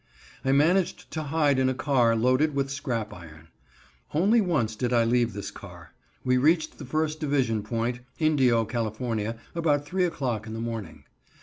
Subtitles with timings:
[0.43, 3.49] I managed to hide in a car loaded with scrap iron.
[4.15, 5.93] Only once did I leave this car.
[6.23, 8.87] We reached the first division point, Indio, Cal.,
[9.53, 11.03] about 3 o'clock in the morning.